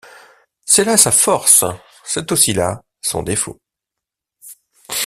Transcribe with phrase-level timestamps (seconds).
[0.65, 1.63] C’est là sa force;
[2.03, 3.61] c’est aussi là son défaut.